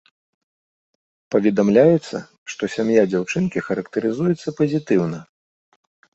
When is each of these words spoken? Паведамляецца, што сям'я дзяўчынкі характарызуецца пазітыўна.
Паведамляецца, 1.35 2.17
што 2.55 2.63
сям'я 2.77 3.03
дзяўчынкі 3.13 3.65
характарызуецца 3.67 4.57
пазітыўна. 4.63 5.19